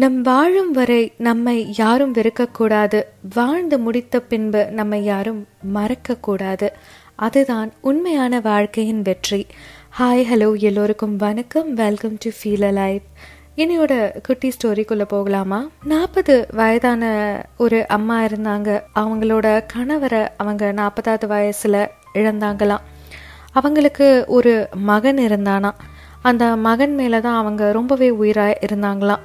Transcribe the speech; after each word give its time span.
நம் 0.00 0.22
வாழும் 0.22 0.70
வரை 0.70 1.12
நம்மை 1.16 1.74
யாரும் 1.76 2.14
வெறுக்கக்கூடாது. 2.14 3.02
வாழ்ந்து 3.34 3.78
முடித்த 3.78 4.20
பின்பு 4.20 4.66
நம்மை 4.70 5.04
யாரும் 5.04 5.46
மறக்கக்கூடாது. 5.74 6.68
அதுதான் 7.14 7.72
உண்மையான 7.80 8.40
வாழ்க்கையின் 8.40 9.02
வெற்றி. 9.02 9.46
ஹாய் 9.98 10.24
ஹலோ 10.32 10.58
எல்லோருக்கும் 10.58 11.16
வணக்கம். 11.16 11.74
வெல்கம் 11.74 12.16
டு 12.18 12.30
ஃபீல் 12.30 12.72
லைஃப் 12.72 13.02
என்னையோட 13.56 14.20
குட்டி 14.22 14.52
ஸ்டோரிக்குள்ளே 14.56 15.02
போகலாமா? 15.02 15.68
நாற்பது 15.84 16.46
வயதான 16.50 17.02
ஒரு 17.56 17.88
அம்மா 17.88 18.20
இருந்தாங்க. 18.22 18.80
அவங்களோட 18.94 19.60
கணவரை 19.76 20.28
அவங்க 20.36 20.72
நாற்பதாவது 20.72 21.26
வயசில் 21.26 21.88
இழந்தாங்களாம். 22.14 22.84
அவங்களுக்கு 23.52 24.24
ஒரு 24.26 24.68
மகன் 24.74 25.16
இருந்தானா 25.16 25.72
அந்த 26.22 26.56
மகன் 26.56 26.94
மேலே 26.94 27.20
தான் 27.20 27.38
அவங்க 27.38 27.72
ரொம்பவே 27.72 28.10
உயிராக 28.10 28.58
இருந்தாங்களாம். 28.66 29.24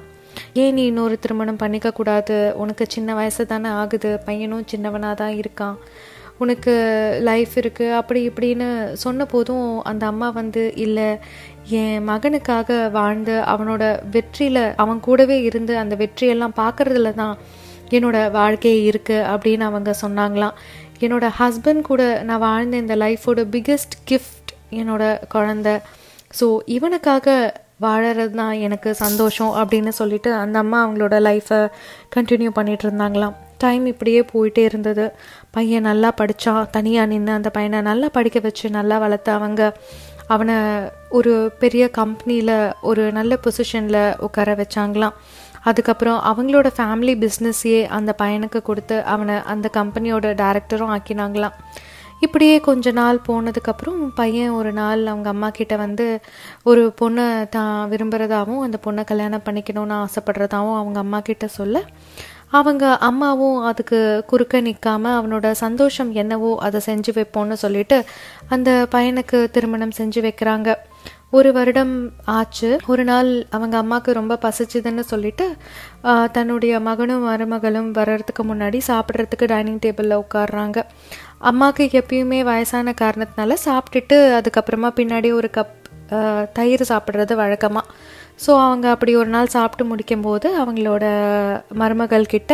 ஏன் 0.60 0.74
நீ 0.74 0.82
இன்னொரு 0.86 1.16
திருமணம் 1.18 1.60
பண்ணிக்க 1.60 1.90
கூடாது 1.90 2.34
உனக்கு 2.62 2.84
சின்ன 2.94 3.14
வயசு 3.14 3.42
தானே 3.46 3.68
ஆகுது. 3.82 4.10
பையனும் 4.26 4.66
சின்னவனாக 4.72 5.14
தான் 5.14 5.36
இருக்கான். 5.42 5.76
உனக்கு 6.42 6.72
லைஃப் 7.28 7.54
இருக்குது 7.60 7.96
அப்படி 7.98 8.20
இப்படின்னு 8.28 8.68
சொன்ன 9.04 9.24
போதும் 9.24 9.68
அந்த 9.90 10.06
அம்மா 10.06 10.28
வந்து 10.40 10.62
இல்லை 10.84 11.08
என் 11.80 12.04
மகனுக்காக 12.08 12.90
வாழ்ந்து 12.90 13.34
அவனோட 13.52 13.82
வெற்றியில் 14.10 14.64
அவன் 14.84 15.00
கூடவே 15.00 15.42
இருந்து 15.42 15.74
அந்த 15.78 15.96
வெற்றியெல்லாம் 16.02 16.58
பார்க்குறதுல 16.62 17.12
தான் 17.14 17.34
என்னோட 17.90 18.18
வாழ்க்கையே 18.30 18.78
இருக்குது 18.90 19.26
அப்படின்னு 19.32 19.64
அவங்க 19.70 19.94
சொன்னாங்களாம். 20.04 20.56
என்னோட 21.04 21.26
ஹஸ்பண்ட் 21.40 21.82
கூட 21.90 22.02
நான் 22.28 22.44
வாழ்ந்த 22.48 22.76
இந்த 22.76 22.96
லைஃபோட 22.96 23.40
பிக்கெஸ்ட் 23.54 23.96
கிஃப்ட் 24.10 24.52
என்னோட 24.80 25.04
குழந்த. 25.34 25.68
ஸோ 26.40 26.46
இவனுக்காக 26.76 27.28
வாழறது 27.84 28.34
தான் 28.40 28.54
எனக்கு 28.66 28.90
சந்தோஷம் 29.04 29.52
அப்படின்னு 29.60 29.92
சொல்லிட்டு 30.00 30.30
அந்த 30.42 30.56
அம்மா 30.64 30.78
அவங்களோட 30.84 31.16
லைஃப்பை 31.28 31.60
கண்டினியூ 32.16 32.50
பண்ணிகிட்டு 32.58 32.86
இருந்தாங்களாம். 32.88 33.36
டைம் 33.64 33.84
இப்படியே 33.92 34.20
போயிட்டே 34.32 34.62
இருந்தது. 34.70 35.04
பையன் 35.56 35.86
நல்லா 35.88 36.10
படித்தான் 36.20 36.70
தனியாக 36.76 37.10
நின்று 37.12 37.32
அந்த 37.38 37.50
பையனை 37.56 37.80
நல்லா 37.90 38.08
படிக்க 38.16 38.38
வச்சு 38.46 38.66
நல்லா 38.78 38.96
வளர்த்து 39.04 39.30
அவங்க 39.38 39.62
அவனை 40.34 40.56
ஒரு 41.18 41.32
பெரிய 41.62 41.84
கம்பெனியில் 42.00 42.56
ஒரு 42.90 43.02
நல்ல 43.18 43.32
பொசிஷனில் 43.44 44.02
உட்கார 44.26 44.50
வச்சாங்களாம். 44.60 45.16
அதுக்கப்புறம் 45.70 46.20
அவங்களோட 46.30 46.68
ஃபேமிலி 46.76 47.14
பிஸ்னஸையே 47.24 47.80
அந்த 47.96 48.10
பையனுக்கு 48.22 48.60
கொடுத்து 48.68 48.96
அவனை 49.14 49.36
அந்த 49.52 49.66
கம்பெனியோட 49.78 50.28
டேரக்டரும் 50.42 50.92
ஆக்கினாங்களாம். 50.94 51.56
இப்படியே 52.22 52.56
கொஞ்ச 52.60 52.90
நாள் 52.90 53.18
போனதுக்கப்புறம் 53.28 54.02
பையன் 54.14 54.50
ஒரு 54.50 54.72
நாள் 54.72 55.00
அவங்க 55.06 55.28
அம்மா 55.28 55.48
கிட்ட 55.50 55.76
வந்து 55.76 56.06
ஒரு 56.62 56.82
பொண்ணை 57.00 57.26
தான் 57.48 57.90
விரும்புகிறதாவும் 57.90 58.60
அந்த 58.60 58.78
பொண்ணை 58.86 59.04
கல்யாணம் 59.04 59.44
பண்ணிக்கணும்னு 59.44 59.98
ஆசைப்படுறதாவும் 60.02 60.76
அவங்க 60.80 60.98
அம்மா 60.98 61.20
கிட்ட 61.20 61.46
சொல்ல 61.46 61.82
அவங்க 62.50 62.84
அம்மாவும் 62.98 63.58
அதுக்கு 63.64 64.00
குறுக்க 64.26 64.60
நிற்காம 64.60 65.04
அவனோட 65.18 65.50
சந்தோஷம் 65.64 66.12
என்னவோ 66.12 66.50
அதை 66.60 66.80
செஞ்சு 66.86 67.12
வைப்போம்னு 67.18 67.58
சொல்லிட்டு 67.64 67.98
அந்த 68.48 68.70
பையனுக்கு 68.92 69.50
திருமணம் 69.50 69.96
செஞ்சு 69.98 70.20
வைக்கிறாங்க. 70.22 70.74
ஒரு 71.30 71.50
வருடம் 71.52 71.94
ஆச்சு. 72.24 72.70
ஒரு 72.86 73.04
நாள் 73.04 73.30
அவங்க 73.50 73.76
அம்மாவுக்கு 73.76 74.12
ரொம்ப 74.12 74.34
பசிச்சுதுன்னு 74.42 75.04
சொல்லிட்டு 75.12 75.46
தன்னுடைய 76.32 76.80
மகனும் 76.80 77.24
மருமகளும் 77.28 77.90
வர்றதுக்கு 77.90 78.42
முன்னாடி 78.44 78.78
சாப்பிட்றதுக்கு 78.88 79.46
டைனிங் 79.46 79.78
டேபிளில் 79.86 80.20
உட்காடுறாங்க 80.24 80.78
அம்மாவுக்கு 81.42 81.84
எப்பயுமே 82.00 82.40
வயசான 82.42 82.94
காரணத்தினால 83.00 83.52
சாப்பிட்டுட்டு 83.64 84.16
அதுக்கப்புறமா 84.36 84.88
பின்னாடி 84.98 85.28
ஒரு 85.32 85.48
கப் 85.56 85.78
தயிர் 86.52 86.82
சாப்பிட்றது 86.88 87.34
வழக்கமாக 87.34 87.86
ஸோ 88.44 88.50
அவங்க 88.66 88.86
அப்படி 88.90 89.12
ஒரு 89.16 89.28
நாள் 89.28 89.54
சாப்பிட்டு 89.54 89.84
முடிக்கும்போது 89.90 90.46
அவங்களோட 90.60 91.04
மருமகள் 91.72 92.26
கிட்ட 92.26 92.52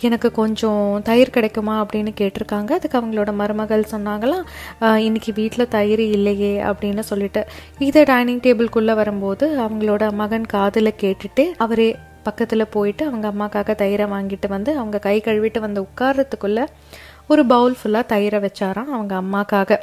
எனக்கு 0.00 0.28
கொஞ்சம் 0.32 0.82
தயிர் 1.02 1.30
கிடைக்குமா? 1.30 1.74
அப்படின்னு 1.84 2.12
கேட்டிருக்காங்க. 2.20 2.70
அதுக்கு 2.78 2.98
அவங்களோட 3.00 3.30
மருமகள் 3.32 3.84
சொன்னாங்களாம் 3.90 4.44
இன்னைக்கு 5.06 5.32
வீட்டில் 5.32 5.68
தயிர் 5.68 6.04
இல்லையே 6.16 6.52
அப்படின்னு 6.62 7.04
சொல்லிட்டு. 7.10 7.42
இதை 7.78 8.02
டைனிங் 8.04 8.40
டேபிள்குள்ளே 8.40 8.94
வரும்போது 8.94 9.46
அவங்களோட 9.60 10.04
மகன் 10.12 10.46
காதில் 10.46 10.92
கேட்டுட்டு 11.02 11.46
அவரே 11.56 11.88
பக்கத்தில் 12.22 12.72
போயிட்டு 12.76 13.02
அவங்க 13.08 13.26
அம்மாக்காக 13.32 13.74
தயிரை 13.82 14.06
வாங்கிட்டு 14.14 14.48
வந்து 14.48 14.70
அவங்க 14.76 14.98
கை 14.98 15.16
கழுவிட்டு 15.24 15.60
வந்து 15.60 15.80
உட்கார்றதுக்குள்ளே 15.86 16.64
ஒரு 17.28 17.46
பவுல் 17.46 17.76
ஃபுல்லாக 17.82 18.04
தயிரை 18.08 18.46
வச்சாராம். 18.46 18.84
அவங்க 18.84 19.14
அம்மாக்காக. 19.22 19.78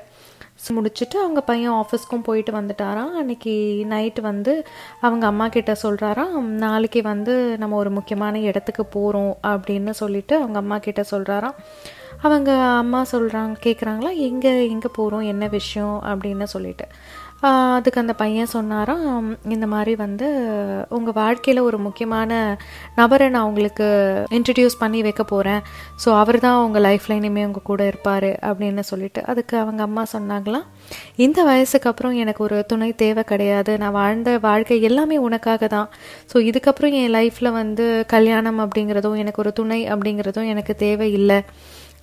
முடிச்சுட்டு 0.72 1.16
அவங்க 1.16 1.42
பையன் 1.42 1.72
ஆஃபீஸ்க்கும் 1.72 2.24
போயிட்டு 2.24 2.52
வந்துட்டாராம். 2.52 3.12
அன்னைக்கு 3.12 3.86
நைட்டு 3.90 4.22
வந்து 4.22 4.68
அவங்க 5.02 5.26
அம்மா 5.26 5.48
கிட்ட 5.48 5.76
சொல்கிறாராம் 5.84 6.40
நாளைக்கு 6.40 7.02
வந்து 7.02 7.58
நம்ம 7.58 7.76
ஒரு 7.76 7.90
முக்கியமான 7.90 8.40
இடத்துக்கு 8.40 8.86
போகிறோம் 8.86 9.38
அப்படின்னு 9.44 9.90
சொல்லிட்டு 9.90 10.36
அவங்க 10.36 10.60
அம்மா 10.60 10.78
கிட்ட 10.78 11.04
சொல்கிறாராம் 11.12 11.56
அவங்க 12.22 12.54
அம்மா 12.56 13.06
சொல்கிறாங்க 13.12 13.56
கேட்குறாங்களா 13.64 14.16
எங்கே 14.16 14.70
எங்கே 14.70 14.90
போகிறோம் 14.94 15.22
என்ன 15.22 15.48
விஷயம்? 15.48 16.02
அப்படின்னு 16.06 16.44
சொல்லிட்டு. 16.44 16.86
அதுக்கு 17.50 18.02
அந்த 18.02 18.14
பையன் 18.22 18.52
சொன்னாராம் 18.54 19.26
இந்த 19.56 19.66
மாதிரி 19.74 19.94
வந்து 20.04 20.28
உங்கள் 20.98 21.16
வாழ்க்கையில் 21.20 21.62
ஒரு 21.68 21.78
முக்கியமான 21.86 22.32
நபரை 23.00 23.28
நான் 23.36 23.48
உங்களுக்கு 23.50 23.88
இன்ட்ரடியூஸ் 24.38 24.80
பண்ணி 24.84 25.00
வைக்க 25.08 25.24
போகிறேன் 25.32 25.62
ஸோ 26.04 26.10
அவர் 26.22 26.40
தான் 26.46 26.60
உங்கள் 26.66 26.86
லைஃப்பில் 26.88 27.18
இனிமேல் 27.20 27.48
உங்கள் 27.50 27.68
கூட 27.72 27.82
இருப்பார் 27.92 28.30
அப்படின்னு 28.50 28.86
சொல்லிட்டு 28.92 29.24
அதுக்கு 29.34 29.56
அவங்க 29.64 29.84
அம்மா 29.88 30.06
சொன்னாங்களாம். 30.16 30.66
இந்த 31.26 31.40
வயசுக்கு 31.52 31.90
அப்புறம் 31.92 32.18
எனக்கு 32.24 32.44
ஒரு 32.48 32.58
துணை 32.72 32.90
தேவை 33.04 33.24
கிடையாது. 33.34 33.74
நான் 33.84 33.98
வாழ்ந்த 34.02 34.38
வாழ்க்கை 34.50 34.80
எல்லாமே 34.90 35.18
உனக்காக 35.28 35.68
தான். 35.78 35.90
ஸோ 36.34 36.38
இதுக்கப்புறம் 36.50 36.96
என் 37.02 37.16
லைஃப்பில் 37.20 37.56
வந்து 37.62 37.88
கல்யாணம் 38.16 38.62
அப்படிங்கிறதும் 38.66 39.22
எனக்கு 39.24 39.44
ஒரு 39.46 39.54
துணை 39.62 39.82
அப்படிங்கிறதும் 39.94 40.52
எனக்கு 40.56 40.76
தேவை 40.88 41.10
இல்லை. 41.20 41.40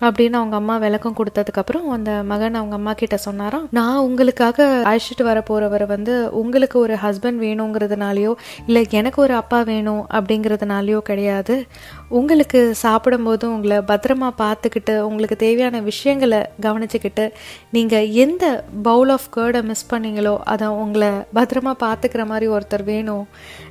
அப்படின்னு 0.03 0.33
அவங்க 0.33 0.57
அம்மா 0.57 0.77
விளக்கம் 0.77 1.17
கொடுத்ததுக்கப்புறம் 1.17 1.85
அந்த 1.89 2.13
மகன் 2.23 2.55
அவங்க 2.55 2.75
அம்மா 2.75 2.93
கிட்ட 2.93 3.17
சொன்னாராம் 3.17 3.67
நான் 3.71 3.97
உங்களுக்காக 3.97 4.83
அழைச்சிட்டு 4.85 5.23
வர 5.23 5.43
போறவரை 5.51 5.87
வந்து 5.87 6.15
உங்களுக்கு 6.33 6.79
ஒரு 6.79 6.95
ஹஸ்பண்ட் 6.95 7.39
வேணுங்கிறதுனாலையோ 7.45 8.33
இல்லை 8.67 8.87
எனக்கு 8.91 9.23
ஒரு 9.23 9.35
அப்பா 9.35 9.63
வேணும் 9.63 10.07
அப்படிங்கிறதுனாலயோ 10.11 10.99
கிடையாது. 10.99 11.67
உங்களுக்கு 12.09 12.75
சாப்பிடும்போது 12.75 13.53
உங்களை 13.53 13.77
பத்திரமா 13.77 14.31
பார்த்துக்கிட்டு 14.39 14.99
உங்களுக்கு 15.01 15.37
தேவையான 15.37 15.81
விஷயங்களை 15.81 16.41
கவனிச்சுக்கிட்டு 16.61 17.31
நீங்கள் 17.71 18.09
எந்த 18.09 18.65
பவுல் 18.83 19.09
ஆஃப் 19.09 19.29
கேர்டை 19.37 19.63
மிஸ் 19.63 19.95
பண்ணீங்களோ 19.95 20.39
அதை 20.45 20.69
உங்களை 20.69 21.09
பத்திரமா 21.09 21.75
பார்த்துக்கிற 21.85 22.27
மாதிரி 22.27 22.53
ஒருத்தர் 22.53 22.85
வேணும் 22.85 23.27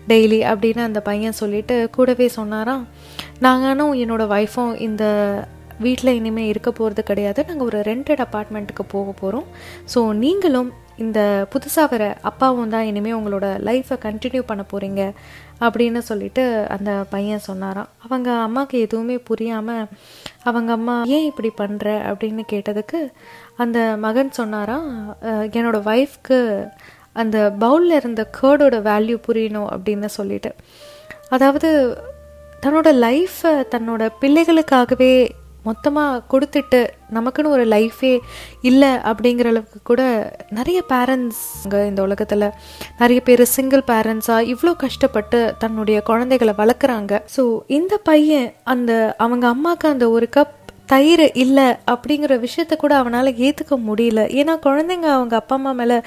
டெய்லி 0.07 0.41
அப்படின்னு 0.53 0.79
அந்த 0.79 1.01
பையன் 1.01 1.39
சொல்லிட்டு 1.41 1.89
கூடவே 1.91 2.27
சொன்னாராம். 2.27 2.87
நாங்களும் 3.39 3.93
என்னோட 3.93 4.23
ஒய்ஃபும் 4.37 4.81
இந்த 4.81 5.03
வீட்டில் 5.85 6.17
இனிமேல் 6.19 6.51
இருக்க 6.51 6.69
போகிறது 6.79 7.03
கிடையாது. 7.09 7.41
நாங்கள் 7.49 7.69
ஒரு 7.69 7.79
ரெண்டட் 7.89 8.23
அப்பார்ட்மெண்ட்டுக்கு 8.25 8.85
போக 8.95 9.09
போகிறோம் 9.21 9.47
ஸோ 9.93 9.99
நீங்களும் 10.23 10.71
இந்த 11.03 11.19
புதுசாக 11.53 11.89
வர 11.91 12.03
அப்பாவும் 12.29 12.73
தான் 12.73 12.87
இனிமேல் 12.89 13.17
உங்களோட 13.19 13.47
லைஃப்பை 13.67 13.95
கண்டினியூ 14.05 14.41
பண்ண 14.49 14.63
போகிறீங்க 14.71 15.01
அப்படின்னு 15.65 16.01
சொல்லிட்டு 16.09 16.43
அந்த 16.75 16.91
பையன் 17.13 17.43
சொன்னாராம். 17.47 17.89
அவங்க 18.05 18.29
அம்மாவுக்கு 18.45 18.77
எதுவுமே 18.85 19.17
புரியாமல் 19.29 19.89
அவங்க 20.49 20.71
அம்மா 20.77 20.95
ஏன் 21.15 21.27
இப்படி 21.31 21.51
பண்ணுற 21.61 21.87
அப்படின்னு 22.11 22.45
கேட்டதுக்கு 22.53 23.01
அந்த 23.63 23.79
மகன் 24.05 24.31
சொன்னாராம் 24.39 24.87
என்னோடய 25.57 25.87
ஒய்ஃப்க்கு 25.93 26.39
அந்த 27.21 27.37
பவுலில் 27.63 27.99
இருந்த 27.99 28.21
கேர்டோட 28.39 28.75
வேல்யூ 28.89 29.17
புரியணும் 29.27 29.69
அப்படின்னு 29.73 30.09
சொல்லிட்டு. 30.19 30.51
அதாவது 31.35 31.69
தன்னோட 32.63 32.89
லைஃப்பை 33.05 33.53
தன்னோட 33.73 34.03
பிள்ளைகளுக்காகவே 34.21 35.13
மொத்தமாக 35.63 36.21
கொடுத்துட்டு 36.31 36.79
நமக்குன்னு 37.13 37.53
ஒரு 37.55 37.65
லைஃபே 37.67 38.11
இல்லை 38.61 38.89
அப்படிங்கிற 38.89 39.45
அளவுக்கு 39.45 39.79
கூட 39.83 40.01
நிறைய 40.49 40.83
பேரண்ட்ஸ் 40.89 41.41
இந்த 41.71 42.01
உலகத்தில் 42.01 42.47
நிறைய 42.97 43.21
பேர் 43.21 43.43
சிங்கிள் 43.45 43.83
பேரண்ட்ஸாக 43.87 44.47
இவ்வளோ 44.53 44.73
கஷ்டப்பட்டு 44.75 45.55
தன்னுடைய 45.57 46.01
குழந்தைகளை 46.01 46.53
வளர்க்குறாங்க. 46.57 47.21
ஸோ 47.37 47.59
இந்த 47.67 47.97
பையன் 47.97 48.53
அந்த 48.63 49.15
அவங்க 49.17 49.47
அம்மாவுக்கு 49.47 49.89
அந்த 49.89 50.09
ஒரு 50.09 50.29
கப் 50.35 50.57
தயிர் 50.91 51.25
இல்லை 51.43 51.67
அப்படிங்கிற 51.91 52.33
விஷயத்த 52.45 52.75
கூட 52.75 52.93
அவனால் 53.01 53.29
ஏற்றுக்க 53.45 53.75
முடியல. 53.87 54.21
ஏன்னா 54.39 54.53
குழந்தைங்க 54.65 55.07
அவங்க 55.15 55.35
அப்பா 55.35 55.55
அம்மா 55.55 55.71
மேலே 55.71 55.97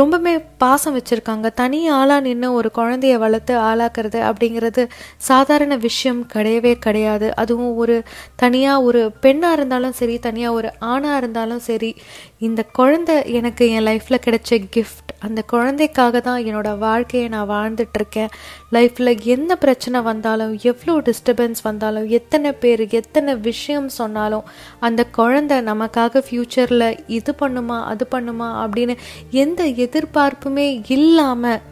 ரொம்பவே 0.00 0.34
பாசம் 0.62 0.96
வச்சுருக்காங்க. 0.98 1.48
தனி 1.54 1.80
ஆளாக 1.98 2.24
நின்று 2.26 2.50
ஒரு 2.52 2.70
குழந்தைய 2.78 3.16
வளர்த்து 3.24 3.54
ஆளாக்குறது 3.70 4.20
அப்படிங்கிறது 4.30 4.84
சாதாரண 5.30 5.76
விஷயம் 5.86 6.22
கிடையவே 6.34 6.74
கிடையாது. 6.86 7.28
அதுவும் 7.42 7.74
ஒரு 7.76 7.96
தனியாக 8.36 8.86
ஒரு 8.88 9.02
பெண்ணாக 9.24 9.58
இருந்தாலும் 9.58 9.98
சரி 10.00 10.16
தனியாக 10.28 10.58
ஒரு 10.58 10.70
ஆணாக 10.92 11.20
இருந்தாலும் 11.22 11.64
சரி 11.70 11.90
இந்த 12.38 12.60
குழந்தை 12.78 13.16
எனக்கு 13.40 13.64
என் 13.76 13.86
லைஃப்பில் 13.90 14.24
கிடைச்ச 14.26 14.60
கிஃப்ட் 14.76 15.13
அந்த 15.20 15.42
குழந்தைக்காக 15.42 16.20
தான் 16.20 16.44
என்னோட 16.44 16.78
வாழ்க்கையை 16.78 17.28
நான் 17.28 17.48
வாழ்ந்துட்டுருக்கேன். 17.48 18.28
லைஃப்பில் 18.72 19.20
என்ன 19.24 19.56
பிரச்சனை 19.56 20.02
வந்தாலும் 20.02 20.58
எவ்வளோ 20.62 21.00
டிஸ்டர்பன்ஸ் 21.00 21.62
வந்தாலும் 21.62 22.08
எத்தனை 22.08 22.52
பேர் 22.52 22.88
எத்தனை 22.88 23.36
விஷயம் 23.36 23.88
சொன்னாலும் 23.88 24.42
அந்த 24.80 25.04
குழந்தை 25.04 25.60
நமக்காக 25.60 26.24
ஃப்யூச்சரில் 26.30 26.98
இது 27.06 27.34
பண்ணுமா 27.40 27.82
அது 27.84 28.06
பண்ணுமா 28.10 28.50
அப்படின்னு 28.64 28.96
எந்த 29.30 29.64
எதிர்பார்ப்புமே 29.64 30.82
இல்லாமல் 30.88 31.62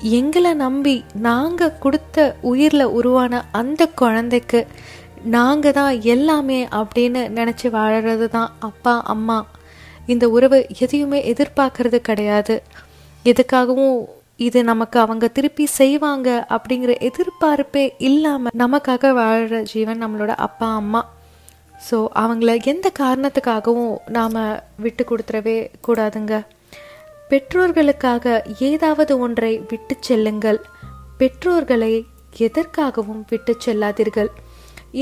எங்களை 0.00 0.54
நம்பி 0.54 1.04
நாங்கள் 1.14 1.78
கொடுத்த 1.78 2.36
உயிரில் 2.40 2.84
உருவான 2.84 3.44
அந்த 3.52 3.86
குழந்தைக்கு 3.86 4.66
நாங்கள் 5.24 5.72
தான் 5.72 6.00
எல்லாமே 6.00 6.68
அப்படின்னு 6.72 7.28
நினச்சி 7.28 7.70
வாழறது 7.70 8.28
தான் 8.28 8.50
அப்பா 8.58 9.02
அம்மா. 9.02 9.44
இந்த 10.06 10.28
உறவு 10.28 10.58
எதையுமே 10.78 11.20
எதிர்பார்க்கறது 11.32 11.98
கிடையாது. 12.08 12.62
எதுக்காகவும் 13.24 13.96
இது 14.36 14.64
நமக்கு 14.64 14.98
அவங்க 15.00 15.28
திருப்பி 15.28 15.66
செய்வாங்க 15.66 16.28
அப்படிங்கிற 16.54 16.92
எதிர்பார்ப்பே 17.08 17.84
இல்லாமல் 17.98 18.54
நமக்காக 18.58 19.12
வாழ்கிற 19.12 19.60
ஜீவன் 19.72 20.02
நம்மளோட 20.04 20.32
அப்பா 20.46 20.68
அம்மா. 20.74 21.02
ஸோ 21.90 21.96
அவங்கள 22.22 22.50
எந்த 22.64 22.90
காரணத்துக்காகவும் 22.98 23.94
நாம் 24.16 24.38
விட்டு 24.76 25.04
கொடுத்துடவே 25.10 25.56
கூடாதுங்க. 25.86 26.34
பெற்றோர்களுக்காக 27.28 28.42
ஏதாவது 28.70 29.18
ஒன்றை 29.18 29.52
விட்டு 29.70 29.96
செல்லுங்கள். 30.00 30.60
பெற்றோர்களை 31.18 31.92
எதற்காகவும் 32.46 33.22
விட்டு 33.28 33.52
செல்லாதீர்கள். 33.64 34.30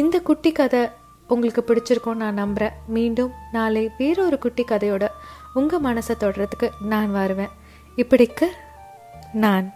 இந்த 0.01 0.17
குட்டி 0.21 0.53
கதை 0.53 0.83
உங்களுக்கு 1.29 1.63
பிடிச்சிருக்கோன்னு 1.67 2.15
நான் 2.15 2.35
நம்புகிறேன் 2.35 2.79
மீண்டும் 2.87 3.33
நாளை 3.53 3.91
வேறொரு 3.99 4.39
குட்டி 4.39 4.65
கதையோட 4.65 5.09
உங்கள் 5.55 5.81
மனசை 5.81 6.15
தொடுறதுக்கு 6.21 6.71
நான் 6.81 7.13
வருவேன். 7.13 7.49
இப்படிக்கு 7.97 8.47
நான் 9.33 9.75